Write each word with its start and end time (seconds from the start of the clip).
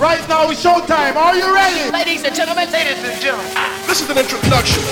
Right 0.00 0.26
now 0.28 0.50
it's 0.50 0.64
showtime. 0.64 1.16
Are 1.16 1.36
you 1.36 1.54
ready? 1.54 1.90
Ladies 1.90 2.24
and 2.24 2.34
gentlemen, 2.34 2.70
ladies 2.70 3.04
and 3.04 3.20
gentlemen. 3.20 3.52
This 3.86 4.00
is 4.00 4.10
an 4.10 4.18
introduction. 4.18 4.82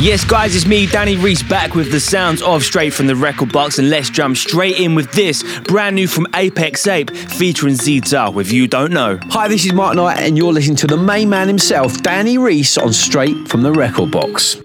Yes, 0.00 0.24
guys, 0.24 0.56
it's 0.56 0.66
me, 0.66 0.86
Danny 0.86 1.16
Rhys, 1.16 1.42
back 1.42 1.74
with 1.74 1.92
the 1.92 2.00
sounds 2.00 2.40
of 2.40 2.62
Straight 2.62 2.94
from 2.94 3.06
the 3.06 3.14
Record 3.14 3.52
Box, 3.52 3.78
and 3.78 3.90
let's 3.90 4.08
jump 4.08 4.38
straight 4.38 4.80
in 4.80 4.94
with 4.94 5.12
this 5.12 5.42
brand 5.64 5.94
new 5.94 6.08
from 6.08 6.26
Apex 6.34 6.86
Ape 6.86 7.10
featuring 7.10 7.74
Zitah 7.74 8.32
with 8.32 8.50
You 8.50 8.66
Don't 8.66 8.92
Know. 8.92 9.18
Hi, 9.24 9.46
this 9.46 9.66
is 9.66 9.74
Mark 9.74 9.96
Knight, 9.96 10.20
and 10.20 10.38
you're 10.38 10.54
listening 10.54 10.76
to 10.76 10.86
the 10.86 10.96
main 10.96 11.28
man 11.28 11.48
himself, 11.48 11.98
Danny 11.98 12.38
Rhys, 12.38 12.78
on 12.78 12.94
Straight 12.94 13.46
from 13.46 13.60
the 13.60 13.72
Record 13.72 14.10
Box. 14.10 14.56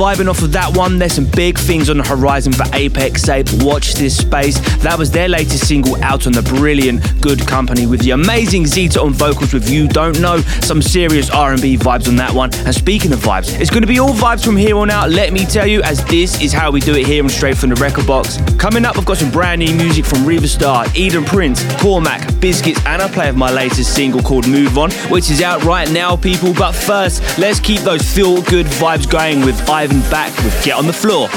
Vibing 0.00 0.30
off 0.30 0.40
of 0.40 0.50
that 0.52 0.74
one. 0.74 0.98
There's 0.98 1.12
some 1.12 1.26
big 1.26 1.58
things 1.58 1.90
on 1.90 1.98
the 1.98 2.02
horizon 2.02 2.54
for 2.54 2.64
Apex 2.72 3.28
Ape. 3.28 3.48
Watch 3.62 3.92
this 3.92 4.16
space. 4.16 4.58
That 4.78 4.98
was 4.98 5.10
their 5.10 5.28
latest 5.28 5.68
single 5.68 6.02
out 6.02 6.26
on 6.26 6.32
the 6.32 6.40
brilliant 6.40 7.20
Good 7.20 7.46
Company 7.46 7.86
with 7.86 8.00
the 8.00 8.12
amazing 8.12 8.64
Zitah 8.64 9.04
on 9.04 9.12
vocals 9.12 9.52
with 9.52 9.68
You 9.68 9.88
Don't 9.88 10.18
Know. 10.18 10.40
Some 10.62 10.80
serious 10.80 11.28
R&B 11.28 11.76
vibes 11.76 12.08
on 12.08 12.16
that 12.16 12.32
one. 12.32 12.48
And 12.64 12.74
speaking 12.74 13.12
of 13.12 13.18
vibes, 13.18 13.60
it's 13.60 13.68
going 13.68 13.82
to 13.82 13.86
be 13.86 13.98
all 13.98 14.14
vibes 14.14 14.42
from 14.42 14.56
here 14.56 14.78
on 14.78 14.88
out. 14.88 15.10
Let 15.10 15.34
me 15.34 15.44
tell 15.44 15.66
you, 15.66 15.82
as 15.82 16.02
this 16.06 16.40
is 16.40 16.50
how 16.50 16.70
we 16.70 16.80
do 16.80 16.94
it 16.94 17.04
here 17.04 17.22
on 17.22 17.28
Straight 17.28 17.58
from 17.58 17.68
the 17.68 17.74
Record 17.74 18.06
Box. 18.06 18.38
Coming 18.60 18.84
up, 18.84 18.98
I've 18.98 19.06
got 19.06 19.16
some 19.16 19.30
brand 19.30 19.60
new 19.60 19.74
music 19.74 20.04
from 20.04 20.26
Riva 20.26 20.46
Starr, 20.46 20.84
Eden 20.94 21.24
Prince, 21.24 21.62
Kormak, 21.80 22.38
Biscits, 22.42 22.78
and 22.84 23.00
a 23.00 23.08
play 23.08 23.30
of 23.30 23.34
my 23.34 23.50
latest 23.50 23.94
single 23.94 24.20
called 24.20 24.46
Move 24.46 24.76
On, 24.76 24.90
which 25.08 25.30
is 25.30 25.40
out 25.40 25.64
right 25.64 25.90
now, 25.90 26.14
people. 26.14 26.52
But 26.52 26.72
first, 26.72 27.22
let's 27.38 27.58
keep 27.58 27.80
those 27.80 28.02
feel 28.02 28.42
good 28.42 28.66
vibes 28.66 29.10
going 29.10 29.46
with 29.46 29.58
Yvvan 29.60 30.10
Back 30.10 30.36
with 30.44 30.62
Get 30.62 30.76
on 30.76 30.86
the 30.86 30.92
Floor. 30.92 31.30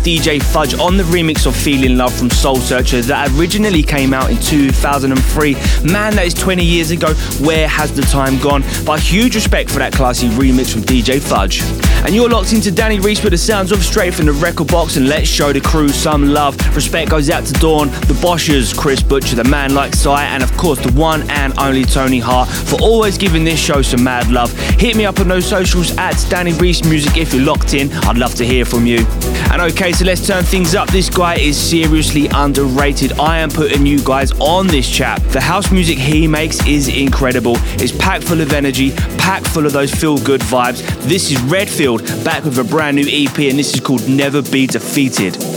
DJ 0.00 0.42
Fudge 0.42 0.74
on 0.74 0.96
the 0.96 1.02
remix 1.04 1.46
of 1.46 1.54
Feeling 1.54 1.96
Love 1.96 2.12
from 2.12 2.30
Soul 2.30 2.56
Searchers 2.56 3.06
that 3.08 3.30
originally 3.32 3.82
came 3.82 4.14
out 4.14 4.30
in 4.30 4.38
2003. 4.38 5.54
Man, 5.84 6.16
that 6.16 6.26
is 6.26 6.34
20 6.34 6.64
years 6.64 6.90
ago. 6.90 7.12
Where 7.44 7.68
has 7.68 7.94
the 7.94 8.02
time 8.02 8.38
gone? 8.38 8.62
But 8.86 9.00
huge 9.00 9.34
respect 9.34 9.70
for 9.70 9.78
that 9.78 9.92
classy 9.92 10.28
remix 10.28 10.72
from 10.72 10.82
DJ 10.82 11.20
Fudge. 11.20 11.60
And 12.04 12.14
you're 12.14 12.28
locked 12.30 12.52
into 12.52 12.70
Danny 12.72 12.98
Rhys 12.98 13.22
with 13.22 13.32
the 13.32 13.38
sounds 13.38 13.72
of 13.72 13.84
straight 13.84 14.14
from 14.14 14.26
the 14.26 14.32
record 14.32 14.68
box, 14.68 14.96
and 14.96 15.06
let's 15.06 15.28
show 15.28 15.52
the 15.52 15.60
crew 15.60 15.90
some 15.90 16.30
love. 16.32 16.56
Respect 16.74 17.10
goes 17.10 17.28
out 17.28 17.44
to 17.44 17.52
Dawn, 17.54 17.88
the 17.88 18.14
Boshers, 18.20 18.76
Chris 18.76 19.02
Butcher, 19.02 19.36
the 19.36 19.44
man 19.44 19.74
like 19.74 19.94
Sai, 19.94 20.24
and 20.24 20.42
of 20.42 20.56
course 20.56 20.80
the 20.80 20.90
one 20.98 21.28
and 21.30 21.56
only 21.58 21.84
Tony 21.84 22.18
Hart 22.18 22.48
for 22.48 22.80
always 22.80 23.18
giving 23.18 23.44
this 23.44 23.60
show 23.60 23.82
some 23.82 24.02
mad 24.02 24.30
love. 24.30 24.52
Hit 24.80 24.96
me 24.96 25.04
up 25.04 25.20
on 25.20 25.28
those 25.28 25.44
socials 25.44 25.96
at 25.98 26.14
Danny 26.30 26.52
Rhys 26.54 26.82
Music 26.84 27.18
if 27.18 27.34
you're 27.34 27.44
locked 27.44 27.74
in. 27.74 27.92
I'd 27.92 28.16
love 28.16 28.34
to 28.36 28.46
hear 28.46 28.64
from 28.64 28.86
you. 28.86 29.06
And 29.52 29.60
okay, 29.72 29.92
so 29.92 30.04
let's 30.04 30.26
turn 30.26 30.42
things 30.42 30.74
up. 30.74 30.88
This 30.88 31.10
guy 31.10 31.34
is 31.34 31.56
seriously 31.56 32.28
underrated. 32.28 33.18
I 33.18 33.38
am 33.38 33.50
putting 33.50 33.84
you 33.84 34.02
guys 34.02 34.32
on 34.40 34.66
this 34.66 34.88
chap. 34.88 35.20
The 35.24 35.40
house 35.40 35.70
music 35.70 35.98
he 35.98 36.26
makes 36.26 36.64
is 36.66 36.88
incredible. 36.88 37.54
It's 37.74 37.92
packed 37.92 38.24
full 38.24 38.40
of 38.40 38.52
energy, 38.52 38.92
packed 39.18 39.48
full 39.48 39.66
of 39.66 39.72
those 39.72 39.92
feel 39.92 40.18
good 40.18 40.40
vibes. 40.40 40.80
This 41.02 41.30
is 41.30 41.40
Redfield 41.42 41.89
back 41.98 42.44
with 42.44 42.58
a 42.58 42.64
brand 42.64 42.96
new 42.96 43.06
EP, 43.06 43.38
and 43.38 43.58
this 43.58 43.74
is 43.74 43.80
called 43.80 44.08
Never 44.08 44.42
Be 44.42 44.66
Defeated. 44.66 45.49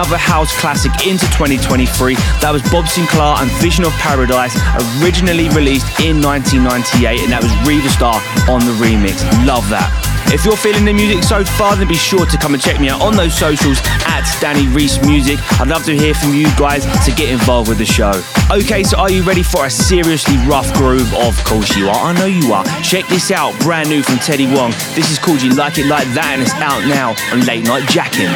Another 0.00 0.16
house 0.16 0.58
classic 0.58 0.92
into 1.06 1.28
2023. 1.36 2.14
That 2.40 2.56
was 2.56 2.64
Bob 2.72 2.88
Sinclar 2.88 3.36
and 3.36 3.52
Vision 3.60 3.84
of 3.84 3.92
Paradise, 4.00 4.56
originally 5.04 5.52
released 5.52 5.84
in 6.00 6.24
1998, 6.24 7.20
and 7.20 7.28
that 7.28 7.44
was 7.44 7.52
Riva 7.68 7.92
Starr 7.92 8.16
on 8.48 8.64
the 8.64 8.72
remix. 8.80 9.20
Love 9.44 9.68
that. 9.68 9.92
If 10.32 10.48
you're 10.48 10.56
feeling 10.56 10.88
the 10.88 10.96
music 10.96 11.20
so 11.20 11.44
far, 11.44 11.76
then 11.76 11.84
be 11.84 12.00
sure 12.00 12.24
to 12.24 12.38
come 12.40 12.56
and 12.56 12.62
check 12.62 12.80
me 12.80 12.88
out 12.88 13.04
on 13.04 13.12
those 13.12 13.36
socials 13.36 13.76
at 14.08 14.24
Danny 14.40 14.72
Rhys 14.72 14.96
Music. 15.04 15.36
I'd 15.60 15.68
love 15.68 15.84
to 15.84 15.92
hear 15.92 16.16
from 16.16 16.32
you 16.32 16.48
guys 16.56 16.88
to 17.04 17.12
get 17.12 17.28
involved 17.28 17.68
with 17.68 17.76
the 17.76 17.84
show. 17.84 18.16
Okay, 18.48 18.80
so 18.80 18.96
are 18.96 19.12
you 19.12 19.20
ready 19.20 19.44
for 19.44 19.68
a 19.68 19.70
seriously 19.70 20.40
rough 20.48 20.72
groove? 20.80 21.12
Of 21.12 21.36
course 21.44 21.76
you 21.76 21.92
are. 21.92 22.08
I 22.08 22.16
know 22.16 22.24
you 22.24 22.56
are. 22.56 22.64
Check 22.80 23.04
this 23.12 23.28
out, 23.28 23.52
brand 23.60 23.92
new 23.92 24.00
from 24.00 24.16
Teddy 24.16 24.48
Wong. 24.48 24.72
This 24.96 25.12
is 25.12 25.20
called 25.20 25.44
You 25.44 25.52
Like 25.52 25.76
It 25.76 25.92
Like 25.92 26.08
That, 26.16 26.32
and 26.32 26.40
it's 26.40 26.56
out 26.56 26.88
now 26.88 27.12
on 27.36 27.44
Late 27.44 27.68
Night 27.68 27.84
Jacking. 27.92 28.32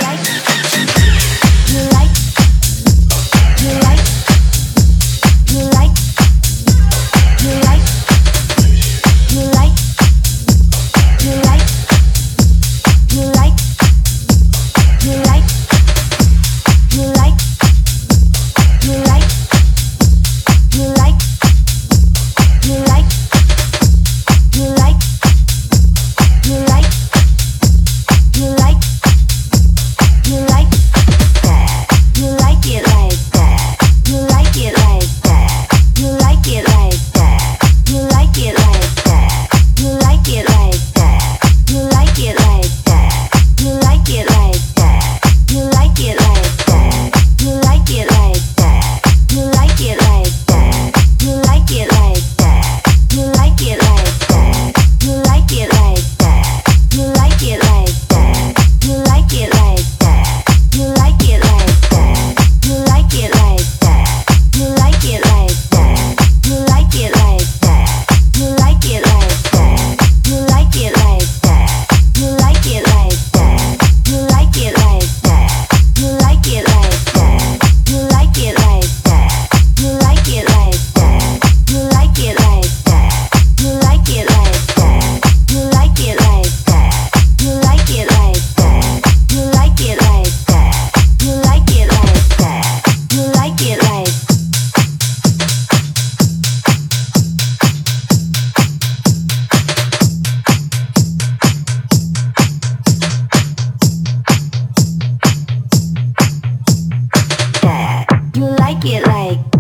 like 109.14 109.53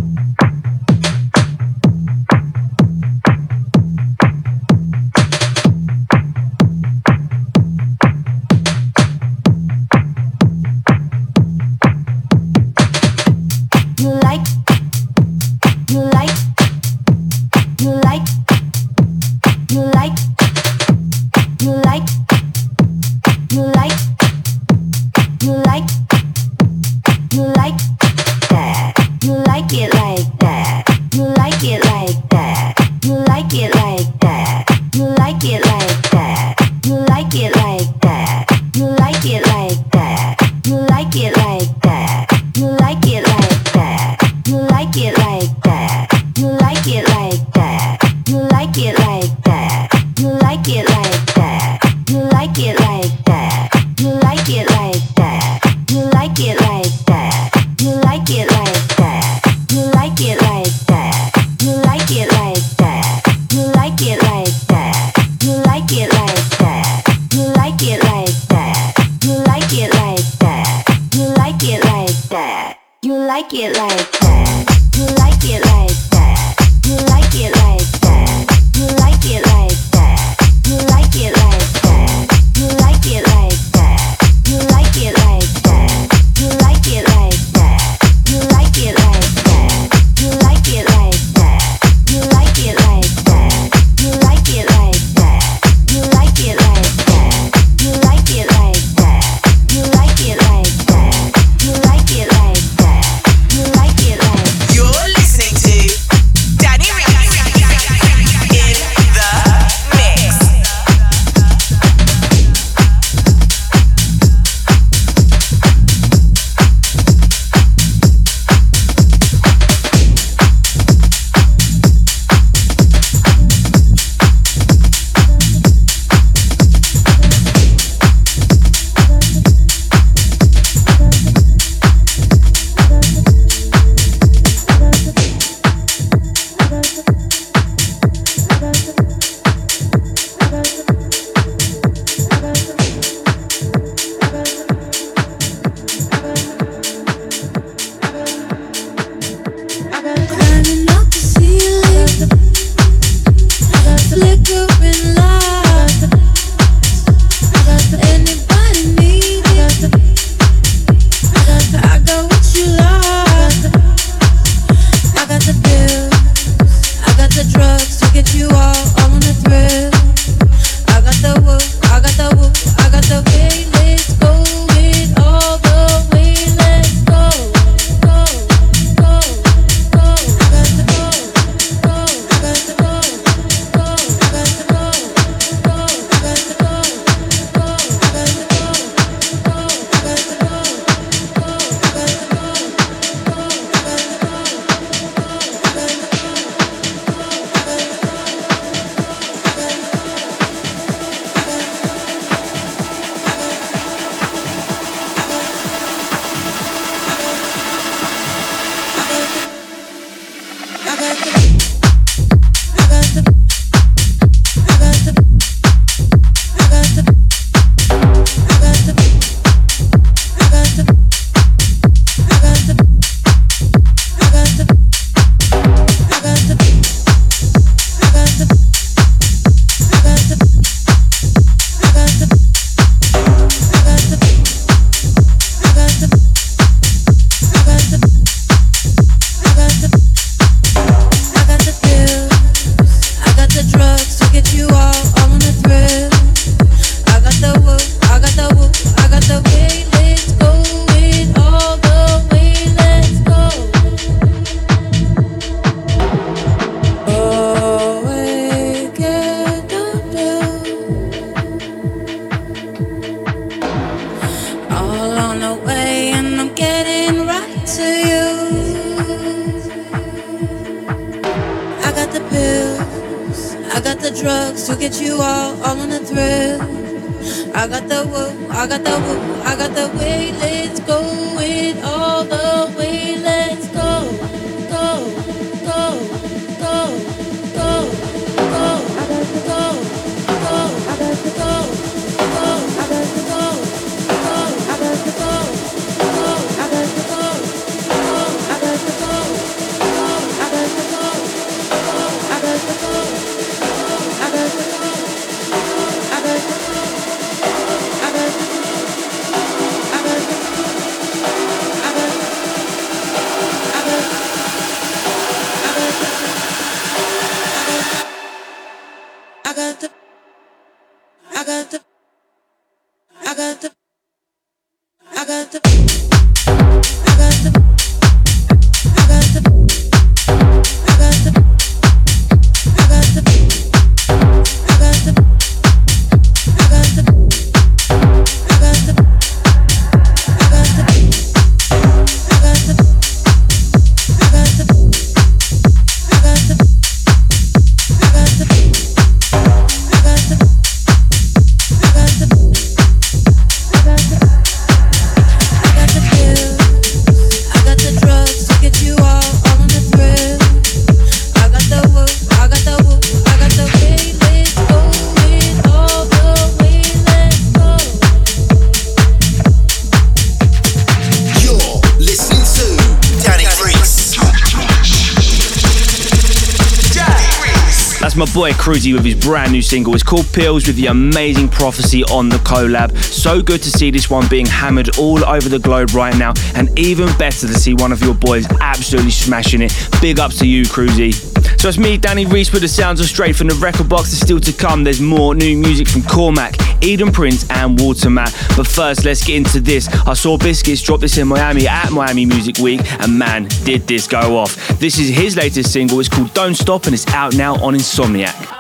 Crusy 378.64 378.94
with 378.94 379.04
his 379.04 379.14
brand 379.14 379.52
new 379.52 379.60
single. 379.60 379.92
It's 379.92 380.02
called 380.02 380.26
Pills 380.32 380.66
with 380.66 380.76
the 380.76 380.86
amazing 380.86 381.50
prophecy 381.50 382.02
on 382.04 382.30
the 382.30 382.38
collab. 382.38 382.96
So 382.96 383.42
good 383.42 383.62
to 383.62 383.70
see 383.70 383.90
this 383.90 384.08
one 384.08 384.26
being 384.28 384.46
hammered 384.46 384.96
all 384.96 385.22
over 385.22 385.50
the 385.50 385.58
globe 385.58 385.90
right 385.92 386.16
now, 386.16 386.32
and 386.54 386.70
even 386.78 387.14
better 387.18 387.46
to 387.46 387.52
see 387.52 387.74
one 387.74 387.92
of 387.92 388.00
your 388.00 388.14
boys 388.14 388.46
absolutely 388.62 389.10
smashing 389.10 389.60
it. 389.60 389.76
Big 390.00 390.18
ups 390.18 390.38
to 390.38 390.46
you, 390.46 390.62
Crusy. 390.62 391.12
So 391.60 391.68
it's 391.68 391.76
me, 391.76 391.98
Danny 391.98 392.24
Rhys, 392.24 392.52
with 392.54 392.62
the 392.62 392.68
sounds 392.68 393.00
of 393.00 393.06
straight 393.06 393.36
from 393.36 393.48
the 393.48 393.54
record 393.56 393.86
box. 393.86 394.14
Is 394.14 394.20
still 394.20 394.40
to 394.40 394.52
come. 394.52 394.82
There's 394.82 395.00
more 395.00 395.34
new 395.34 395.58
music 395.58 395.86
from 395.86 396.00
Kormak, 396.00 396.82
Eden 396.82 397.12
Prince, 397.12 397.44
and 397.50 397.78
Watermat. 397.78 398.56
But 398.56 398.66
first, 398.66 399.04
let's 399.04 399.22
get 399.22 399.36
into 399.36 399.60
this. 399.60 399.88
I 400.06 400.14
saw 400.14 400.38
Biscits 400.38 400.80
drop 400.80 401.00
this 401.00 401.18
in 401.18 401.28
Miami 401.28 401.68
at 401.68 401.90
Miami 401.90 402.24
Music 402.24 402.56
Week, 402.58 402.80
and 403.02 403.18
man, 403.18 403.46
did 403.64 403.86
this 403.86 404.06
go 404.06 404.38
off. 404.38 404.56
This 404.78 404.98
is 404.98 405.10
his 405.10 405.36
latest 405.36 405.70
single. 405.70 406.00
It's 406.00 406.08
called 406.08 406.32
Don't 406.32 406.54
Stop, 406.54 406.86
and 406.86 406.94
it's 406.94 407.06
out 407.08 407.34
now 407.34 407.56
on 407.62 407.74
Insomniac. 407.74 408.53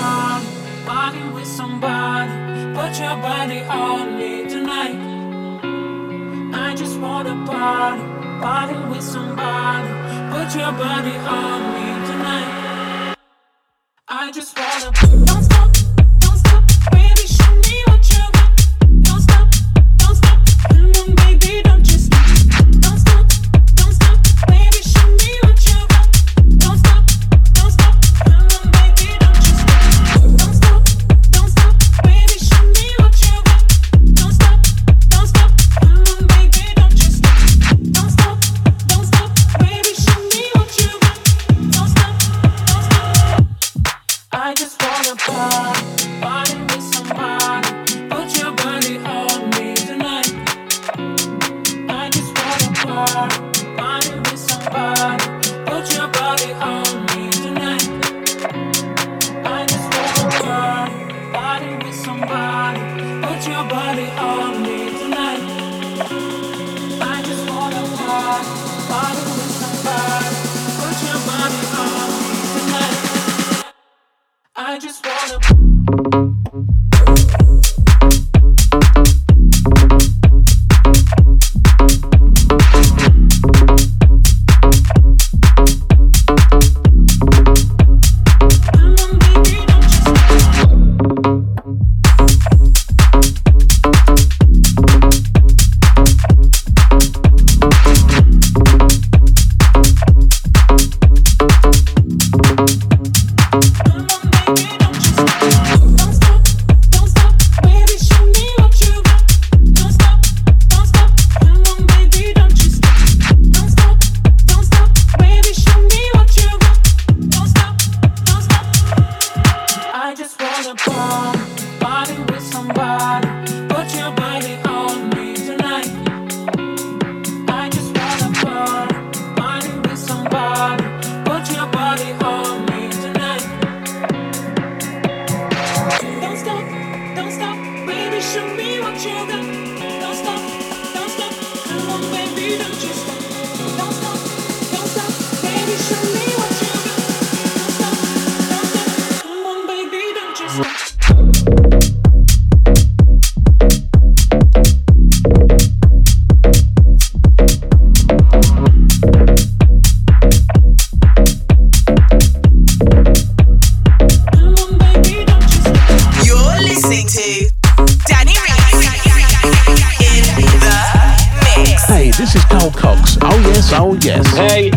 Party, 0.00 0.46
party 0.86 1.22
with 1.34 1.46
somebody. 1.46 2.32
Put 2.74 2.98
your 2.98 3.16
body 3.16 3.60
on 3.60 4.16
me 4.18 4.48
tonight. 4.48 4.98
I 6.54 6.74
just 6.74 6.98
wanna 6.98 7.34
party, 7.46 8.02
party 8.40 8.78
with 8.90 9.02
somebody. 9.02 9.88
Put 10.32 10.48
your 10.58 10.72
body 10.72 11.16
on 11.40 11.58
me 11.74 11.86
tonight. 12.08 13.14
I 14.08 14.32
just 14.32 14.58
wanna 14.58 15.39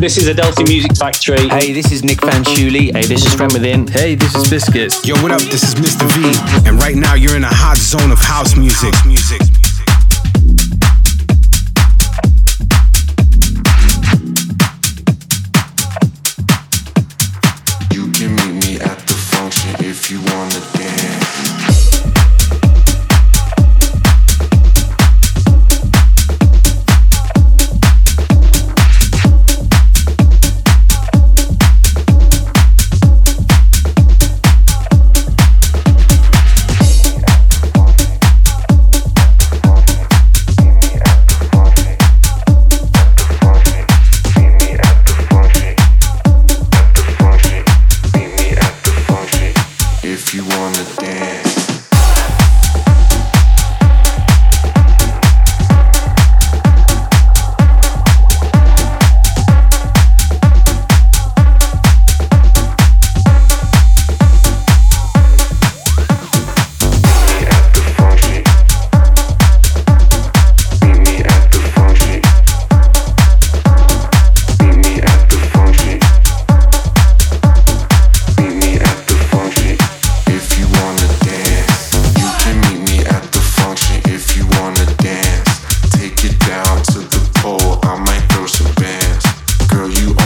this 0.03 0.17
is 0.17 0.27
Adelphi 0.27 0.65
Music 0.67 0.97
Factory. 0.97 1.47
Hey, 1.47 1.71
this 1.71 1.89
is 1.93 2.03
Nick 2.03 2.17
Fanciulli. 2.17 2.91
Hey, 2.91 3.05
this 3.05 3.25
is 3.25 3.33
Friend 3.35 3.53
Within. 3.53 3.87
Hey, 3.87 4.15
this 4.15 4.35
is 4.35 4.49
Biscits. 4.49 5.07
Yo, 5.07 5.15
what 5.23 5.31
up? 5.31 5.39
This 5.43 5.63
is 5.63 5.75
Mr. 5.75 6.05
V, 6.11 6.67
and 6.67 6.77
right 6.77 6.97
now 6.97 7.13
you're 7.13 7.37
in 7.37 7.45
a 7.45 7.47
hot 7.47 7.77
zone 7.77 8.11
of 8.11 8.19
house 8.19 8.57
music. 8.57 8.93
music. 9.05 9.52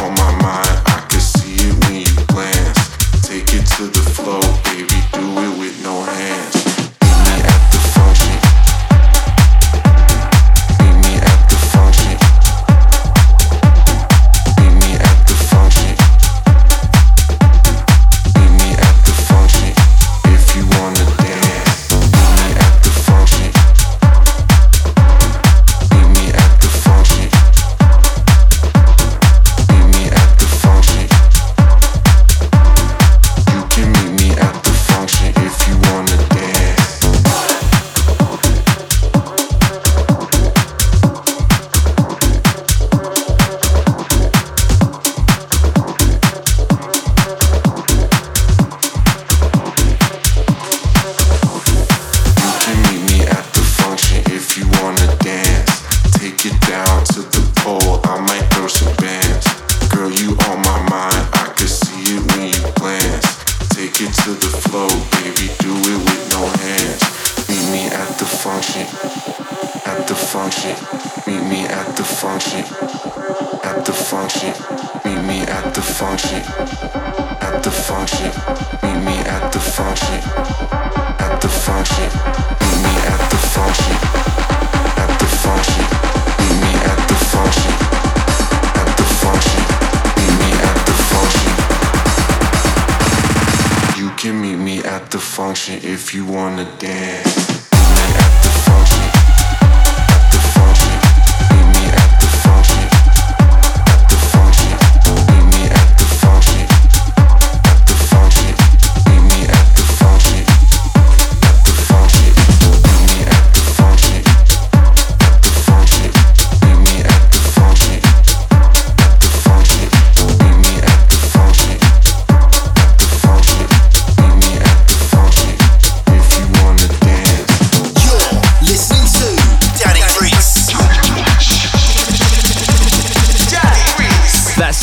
on 0.07 0.15
my 0.15 0.41
mind. 0.41 0.66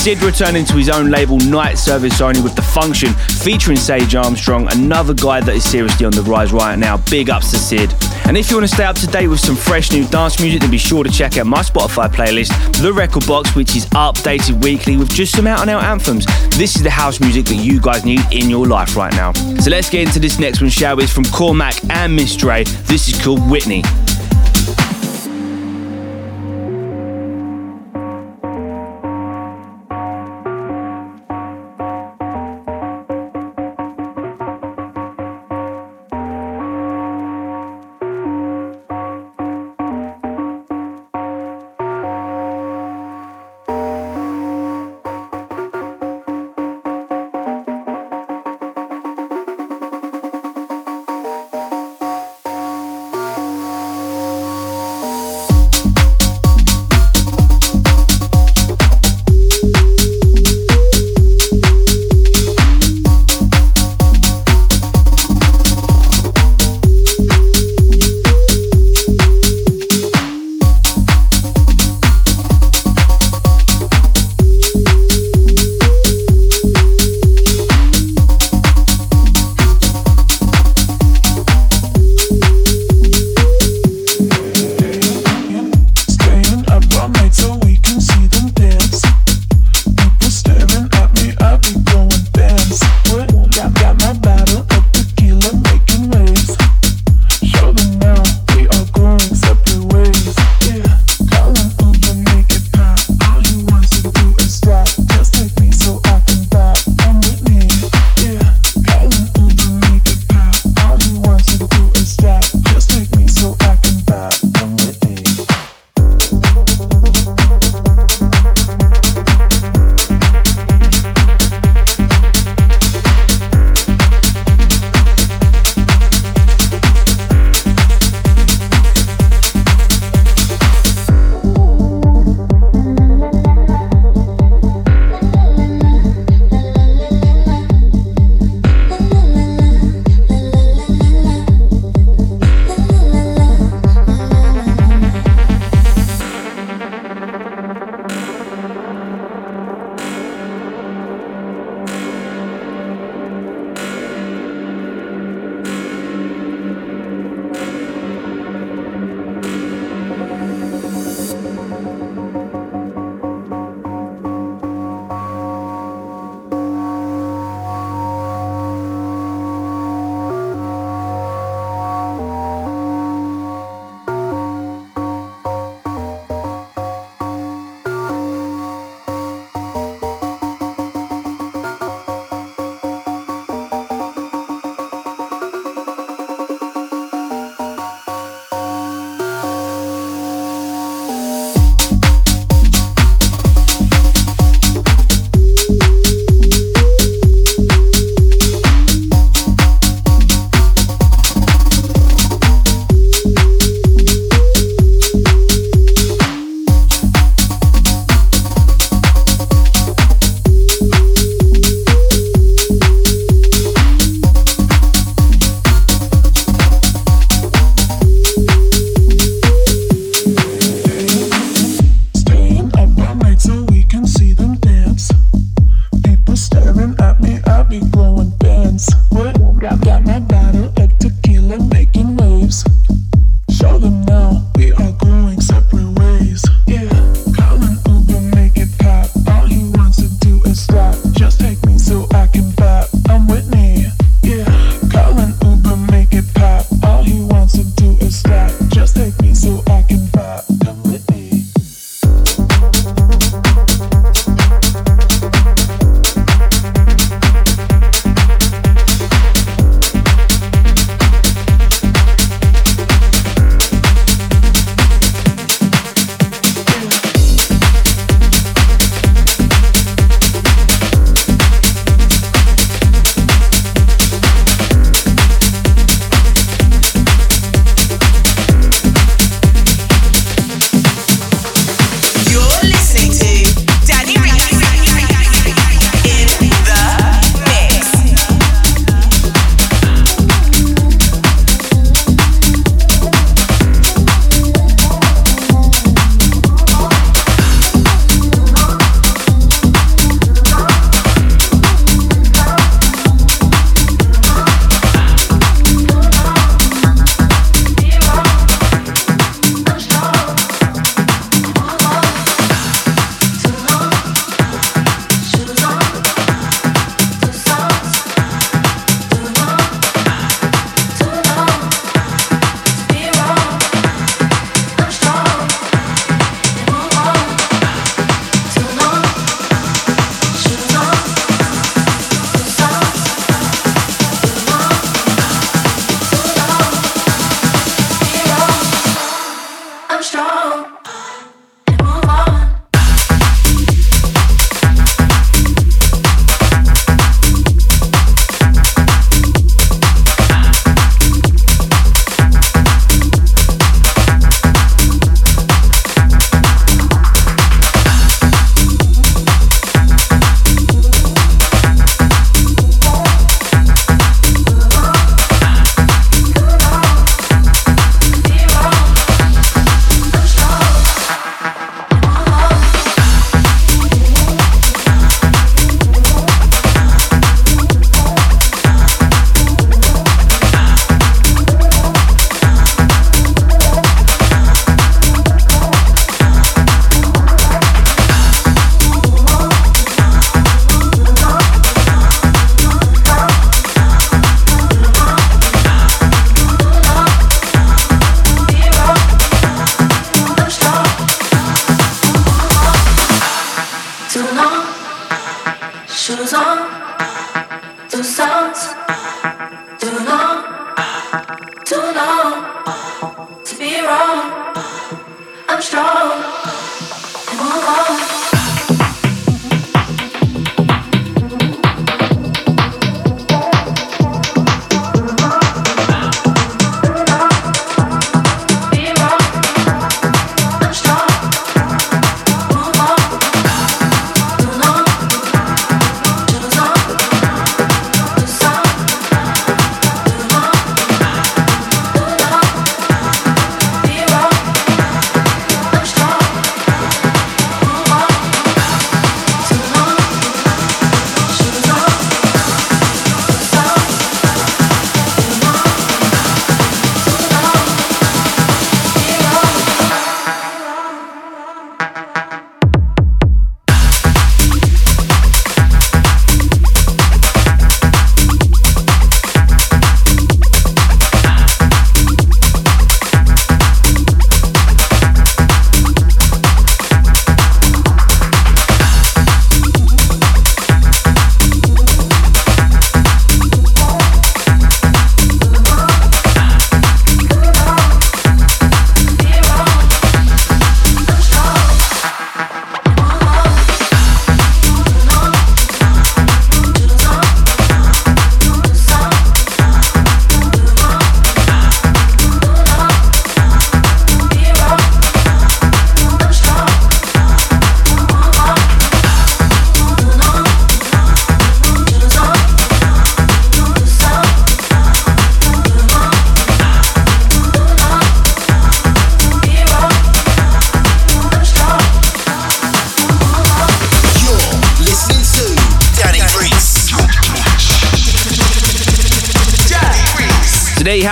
CID 0.04 0.22
returning 0.22 0.66
to 0.66 0.74
his 0.74 0.90
own 0.90 1.10
label 1.10 1.38
Night 1.38 1.78
Service 1.78 2.20
Only 2.20 2.42
with 2.42 2.54
The 2.54 2.60
Function 2.60 3.14
featuring 3.14 3.78
Sage 3.78 4.14
Armstrong, 4.14 4.70
another 4.70 5.14
guy 5.14 5.40
that 5.40 5.54
is 5.54 5.64
seriously 5.64 6.04
on 6.04 6.12
the 6.12 6.20
rise 6.20 6.52
right 6.52 6.78
now. 6.78 6.98
Big 7.08 7.30
ups 7.30 7.52
to 7.52 7.56
CID. 7.56 7.90
And 8.26 8.36
if 8.36 8.50
you 8.50 8.58
want 8.58 8.68
to 8.68 8.74
stay 8.74 8.84
up 8.84 8.96
to 8.96 9.06
date 9.06 9.28
with 9.28 9.40
some 9.40 9.56
fresh 9.56 9.92
new 9.92 10.06
dance 10.08 10.38
music, 10.40 10.60
then 10.60 10.70
be 10.70 10.76
sure 10.76 11.04
to 11.04 11.10
check 11.10 11.38
out 11.38 11.46
my 11.46 11.60
Spotify 11.60 12.08
playlist, 12.08 12.82
The 12.82 12.92
Record 12.92 13.26
Box, 13.26 13.56
which 13.56 13.76
is 13.76 13.86
updated 13.86 14.62
weekly 14.62 14.98
with 14.98 15.08
just 15.08 15.36
some 15.36 15.46
out 15.46 15.62
and 15.62 15.70
out 15.70 15.82
anthems. 15.82 16.26
This 16.50 16.76
is 16.76 16.82
the 16.82 16.90
house 16.90 17.18
music 17.18 17.46
that 17.46 17.54
you 17.54 17.80
guys 17.80 18.04
need 18.04 18.20
in 18.30 18.50
your 18.50 18.66
life 18.66 18.96
right 18.96 19.12
now. 19.14 19.32
So 19.32 19.70
let's 19.70 19.88
get 19.88 20.06
into 20.06 20.18
this 20.18 20.38
next 20.38 20.60
one, 20.60 20.68
shall 20.68 20.96
we? 20.96 21.04
It's 21.04 21.14
from 21.14 21.24
Kormak 21.24 21.82
and 21.88 22.14
Miss 22.14 22.36
Dre. 22.36 22.64
This 22.64 23.08
is 23.08 23.18
called 23.24 23.40
Whitney. 23.50 23.82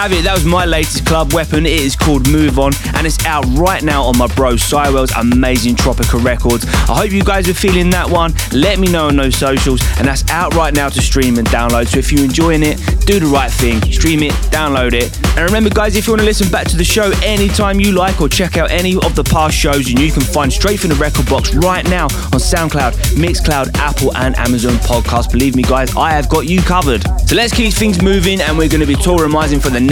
Have 0.02 0.12
it. 0.12 0.24
That 0.24 0.34
was 0.34 0.44
my 0.44 0.64
latest 0.64 1.06
club 1.06 1.32
weapon. 1.32 1.64
It 1.64 1.80
is 1.80 1.94
called 1.94 2.28
Move 2.28 2.58
On, 2.58 2.72
and 2.94 3.06
it's 3.06 3.24
out 3.24 3.44
right 3.50 3.84
now 3.84 4.02
on 4.02 4.18
my 4.18 4.26
bro 4.34 4.54
Cywell's 4.54 5.12
amazing 5.12 5.76
Tropica 5.76 6.22
Records. 6.24 6.64
I 6.90 6.96
hope 6.96 7.12
you 7.12 7.22
guys 7.22 7.48
are 7.48 7.54
feeling 7.54 7.88
that 7.90 8.10
one. 8.10 8.34
Let 8.52 8.80
me 8.80 8.90
know 8.90 9.06
on 9.06 9.16
those 9.16 9.36
socials, 9.36 9.80
and 9.98 10.08
that's 10.08 10.28
out 10.28 10.54
right 10.54 10.74
now 10.74 10.88
to 10.88 11.00
stream 11.00 11.38
and 11.38 11.46
download. 11.46 11.86
So 11.86 11.98
if 11.98 12.10
you're 12.10 12.24
enjoying 12.24 12.64
it, 12.64 12.78
do 13.06 13.20
the 13.20 13.26
right 13.26 13.50
thing. 13.50 13.80
Stream 13.92 14.24
it, 14.24 14.32
download 14.50 14.92
it. 14.92 15.16
And 15.36 15.44
remember, 15.44 15.70
guys, 15.70 15.94
if 15.94 16.08
you 16.08 16.14
want 16.14 16.22
to 16.22 16.26
listen 16.26 16.50
back 16.50 16.66
to 16.68 16.76
the 16.76 16.84
show 16.84 17.12
anytime 17.22 17.78
you 17.78 17.92
like 17.92 18.20
or 18.20 18.28
check 18.28 18.56
out 18.56 18.72
any 18.72 18.96
of 18.96 19.14
the 19.14 19.22
past 19.22 19.56
shows, 19.56 19.88
you 19.88 20.10
can 20.10 20.22
find 20.22 20.52
straight 20.52 20.80
from 20.80 20.90
the 20.90 20.96
record 20.96 21.28
box 21.28 21.54
right 21.54 21.88
now 21.88 22.06
on 22.06 22.40
SoundCloud, 22.42 22.94
Mixcloud, 23.14 23.76
Apple, 23.76 24.16
and 24.16 24.36
Amazon 24.36 24.74
Podcast. 24.78 25.30
Believe 25.30 25.54
me, 25.54 25.62
guys, 25.62 25.94
I 25.96 26.10
have 26.10 26.28
got 26.28 26.48
you 26.48 26.60
covered. 26.60 27.04
So 27.28 27.36
let's 27.36 27.54
keep 27.54 27.72
things 27.72 28.02
moving, 28.02 28.40
and 28.40 28.58
we're 28.58 28.68
going 28.68 28.80
to 28.80 28.86
be 28.86 28.96
tourismizing 28.96 29.62
for 29.62 29.70
the 29.70 29.91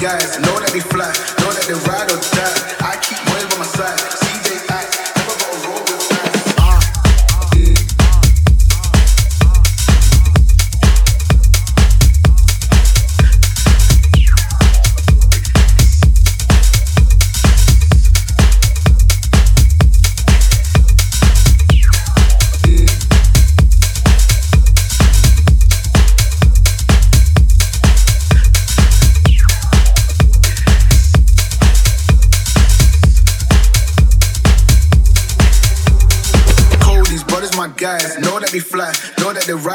guys. 0.00 0.38
Know 0.40 0.56
that 0.60 0.70
they 0.72 0.80
fly, 0.80 1.08
know 1.40 1.50
that 1.52 1.64
they 1.68 1.76
ride 1.88 2.05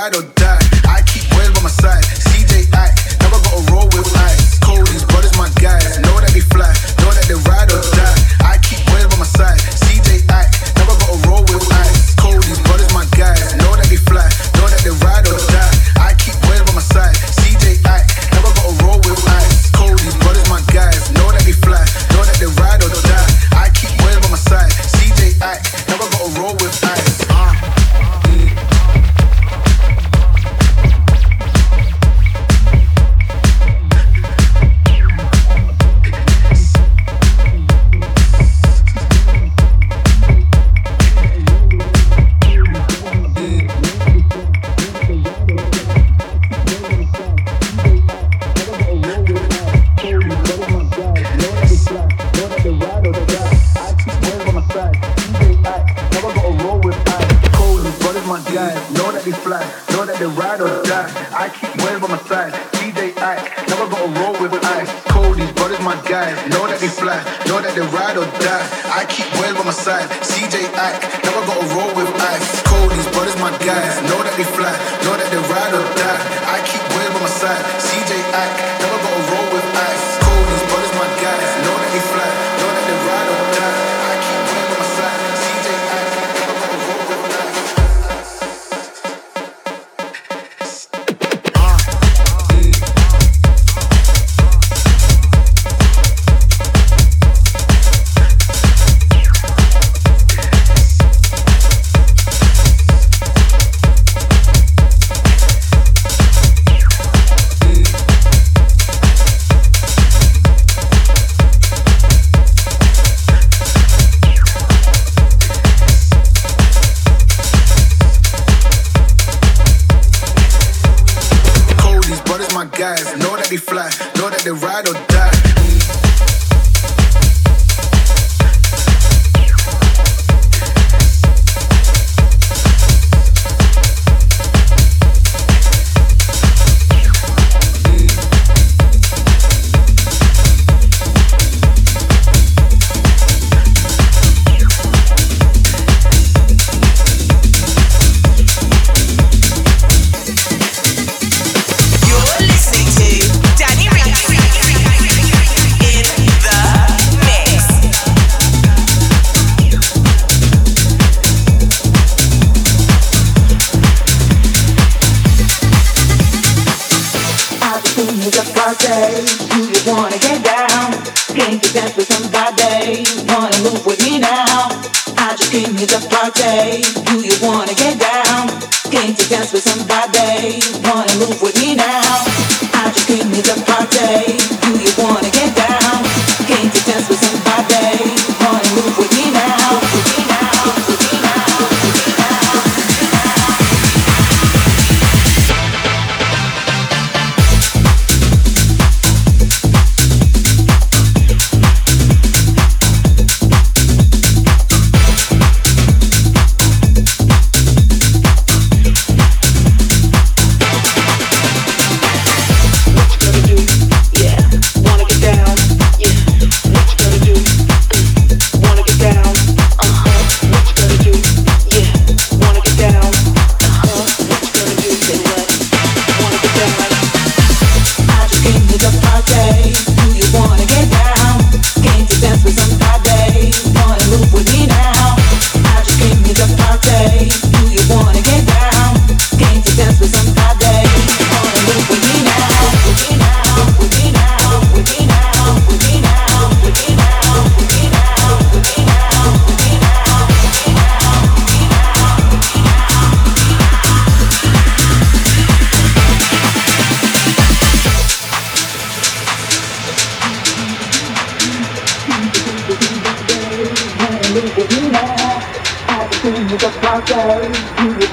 ride 0.01 0.15
or 0.15 0.40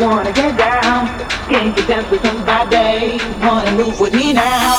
wanna 0.01 0.33
get 0.33 0.57
down. 0.57 1.07
Can 1.49 1.75
you 1.77 1.87
dance 1.87 2.11
with 2.11 2.23
somebody? 2.23 3.19
Wanna 3.43 3.73
move 3.73 3.99
with 4.01 4.15
me 4.15 4.33
now? 4.33 4.77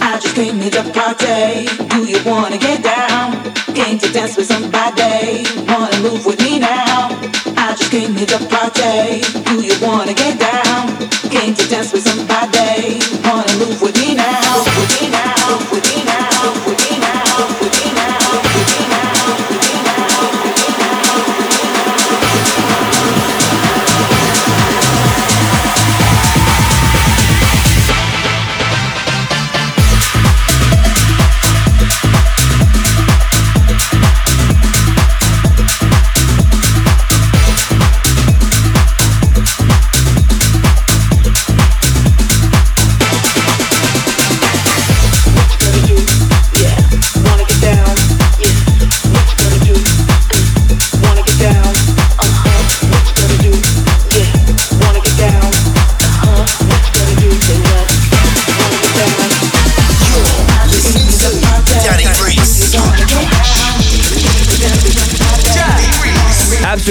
I 0.00 0.18
just 0.20 0.34
came 0.34 0.60
to 0.60 0.70
the 0.70 0.84
party. 0.92 1.66
Do 1.88 2.04
you 2.04 2.18
wanna 2.24 2.58
get 2.58 2.82
down? 2.82 3.52
Can 3.74 3.98
you 3.98 4.12
dance 4.12 4.36
with 4.36 4.46
somebody? 4.46 5.44
Wanna 5.68 5.98
move 6.00 6.24
with 6.26 6.40
me 6.40 6.58
now? 6.58 7.08
I 7.56 7.74
just 7.78 7.90
came 7.90 8.14
to 8.14 8.26
the 8.26 8.40
party. 8.50 9.22
Do 9.44 9.64
you 9.64 9.76
wanna 9.86 10.14
get 10.14 10.38
down? 10.38 10.88
Can 11.30 11.56
you 11.56 11.66
dance 11.68 11.92
with 11.92 12.06
somebody? 12.06 13.17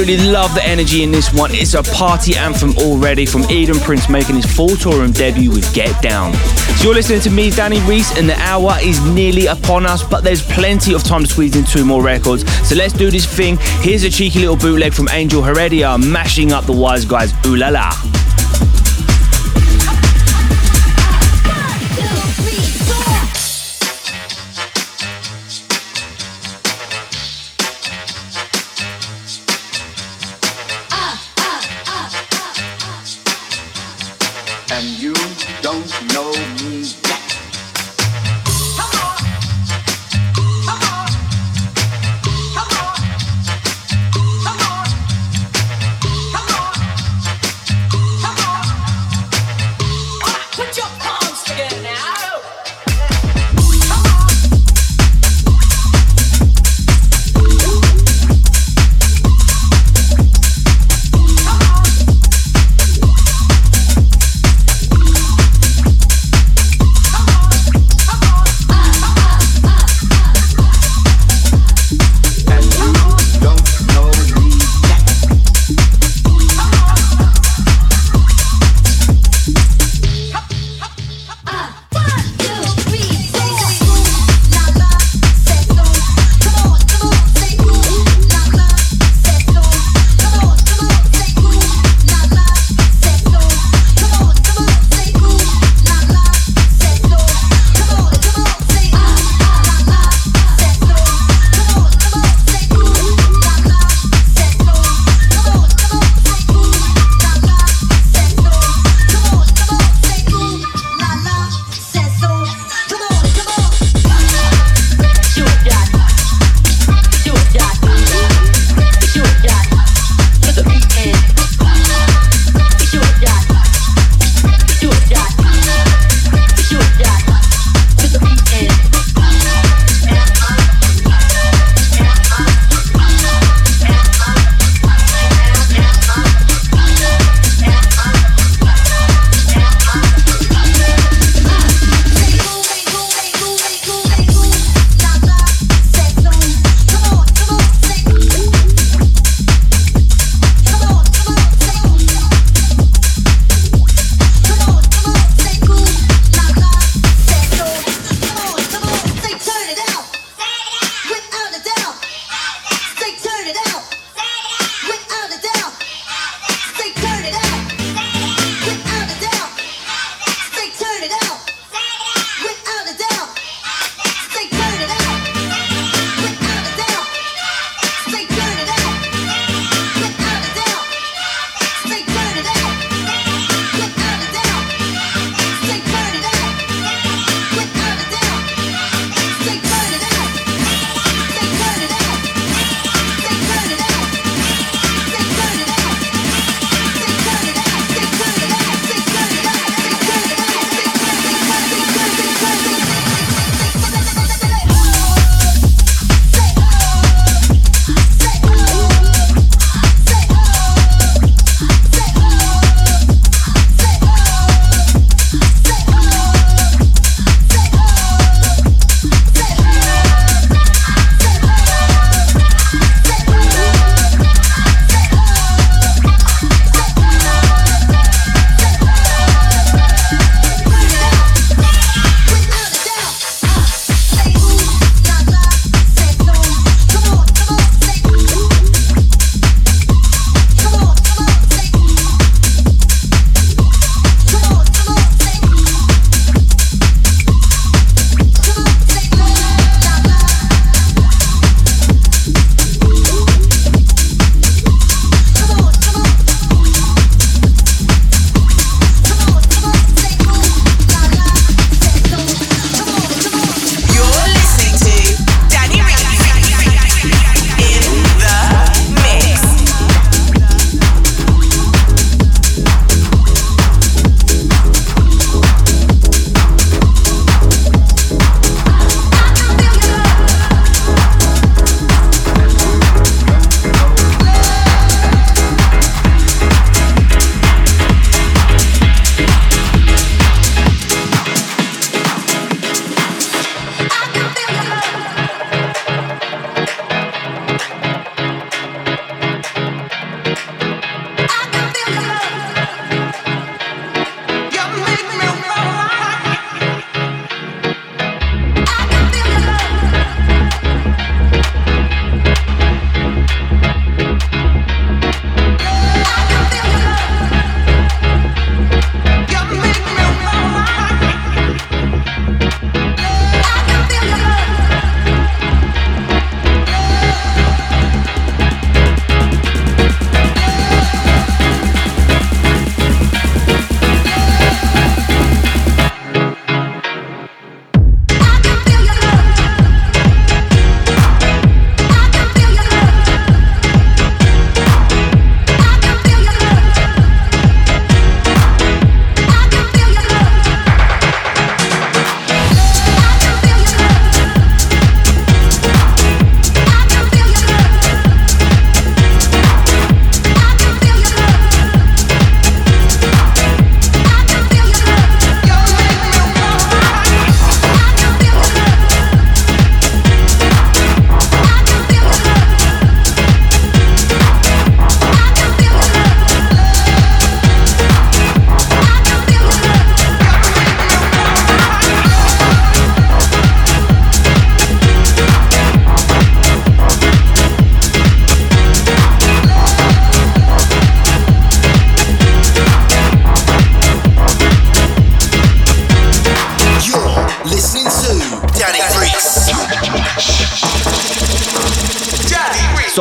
Absolutely 0.07 0.31
love 0.31 0.55
the 0.55 0.63
energy 0.65 1.03
in 1.03 1.11
this 1.11 1.33
one. 1.33 1.49
It's 1.53 1.73
a 1.73 1.83
party 1.83 2.37
anthem 2.37 2.77
already 2.77 3.25
from 3.25 3.43
Eden 3.51 3.77
Prince 3.77 4.07
making 4.07 4.37
his 4.37 4.45
full 4.45 4.69
Toolroom 4.69 5.13
debut 5.13 5.51
with 5.51 5.73
Get 5.73 6.01
Down. 6.01 6.33
So 6.77 6.85
you're 6.85 6.93
listening 6.93 7.19
to 7.21 7.29
me, 7.29 7.49
Danny 7.49 7.81
Rhys, 7.81 8.17
and 8.17 8.29
the 8.29 8.35
hour 8.35 8.77
is 8.81 9.01
nearly 9.07 9.47
upon 9.47 9.85
us, 9.85 10.03
but 10.03 10.23
there's 10.23 10.41
plenty 10.41 10.93
of 10.93 11.03
time 11.03 11.23
to 11.23 11.29
squeeze 11.29 11.57
in 11.57 11.65
two 11.65 11.83
more 11.83 12.01
records. 12.01 12.49
So 12.65 12.77
let's 12.77 12.93
do 12.93 13.11
this 13.11 13.25
thing. 13.25 13.57
Here's 13.81 14.03
a 14.03 14.09
cheeky 14.09 14.39
little 14.39 14.55
bootleg 14.55 14.93
from 14.93 15.09
Angel 15.09 15.43
Heredia, 15.43 15.97
mashing 15.97 16.53
up 16.53 16.63
the 16.63 16.73
Wiseguys 16.73 17.45
Ooh 17.45 17.57
La 17.57 17.67
La. 17.67 18.06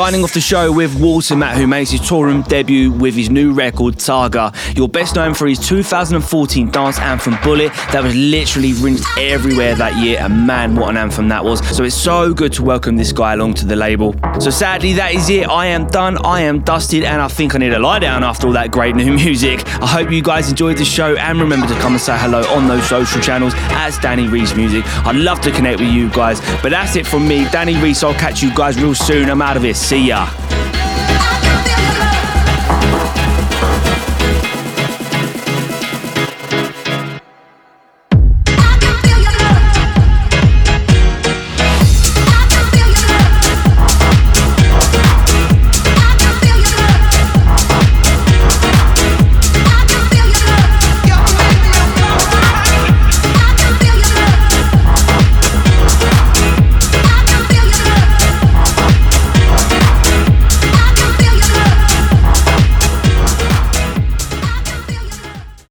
Signing 0.06 0.22
off 0.22 0.34
the 0.34 0.40
show 0.40 0.70
with 0.70 0.94
Watermat, 1.00 1.56
who 1.56 1.66
makes 1.66 1.90
his 1.90 2.00
Toolroom 2.00 2.46
debut 2.46 2.92
with 2.92 3.16
his 3.16 3.28
new 3.28 3.52
record, 3.52 3.96
Targa. 3.96 4.54
You're 4.76 4.86
best 4.86 5.16
known 5.16 5.34
for 5.34 5.48
his 5.48 5.58
2014 5.58 6.70
dance 6.70 7.00
anthem, 7.00 7.34
Bullet, 7.42 7.72
that 7.90 8.04
was 8.04 8.14
literally 8.14 8.72
rinsed 8.74 9.04
everywhere 9.18 9.74
that 9.74 9.96
year, 9.96 10.20
and 10.20 10.46
man, 10.46 10.76
what 10.76 10.90
an 10.90 10.96
anthem 10.96 11.26
that 11.30 11.44
was. 11.44 11.58
So 11.76 11.82
it's 11.82 11.96
so 11.96 12.32
good 12.32 12.52
to 12.52 12.62
welcome 12.62 12.94
this 12.94 13.10
guy 13.10 13.32
along 13.32 13.54
to 13.54 13.66
the 13.66 13.74
label. 13.74 14.14
So 14.38 14.50
sadly, 14.50 14.92
that 14.92 15.12
is 15.12 15.28
it. 15.28 15.48
I 15.48 15.66
am 15.66 15.88
done, 15.88 16.24
I 16.24 16.42
am 16.42 16.60
dusted, 16.60 17.02
and 17.02 17.20
I 17.20 17.26
think 17.26 17.56
I 17.56 17.58
need 17.58 17.70
to 17.70 17.80
lie 17.80 17.98
down 17.98 18.22
after 18.22 18.46
all 18.46 18.52
that 18.52 18.70
great 18.70 18.94
new 18.94 19.12
music. 19.24 19.66
I 19.82 19.88
hope 19.88 20.12
you 20.12 20.22
guys 20.22 20.48
enjoyed 20.48 20.76
the 20.76 20.84
show, 20.84 21.16
and 21.16 21.40
remember 21.40 21.66
to 21.66 21.74
come 21.80 21.94
and 21.94 22.00
say 22.00 22.16
hello 22.16 22.46
on 22.54 22.68
those 22.68 22.88
social 22.88 23.20
channels 23.20 23.54
as 23.56 23.98
Danny 23.98 24.28
Rhys 24.28 24.54
Music. 24.54 24.84
I'd 25.04 25.16
love 25.16 25.40
to 25.40 25.50
connect 25.50 25.80
with 25.80 25.88
you 25.88 26.08
guys, 26.10 26.40
but 26.62 26.70
that's 26.70 26.94
it 26.94 27.08
from 27.08 27.26
me, 27.26 27.48
Danny 27.50 27.74
Rhys. 27.82 28.04
I'll 28.04 28.14
catch 28.14 28.40
you 28.40 28.54
guys 28.54 28.80
real 28.80 28.94
soon. 28.94 29.28
I'm 29.28 29.42
out 29.42 29.56
of 29.56 29.64
here. 29.64 29.74
See 29.74 29.95
ya. 29.96 30.28